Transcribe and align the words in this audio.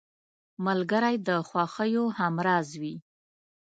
ملګری 0.65 1.15
د 1.27 1.29
خوښیو 1.47 2.05
همراز 2.19 2.67
وي 2.81 2.95